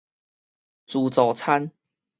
[0.87, 1.71] 自助餐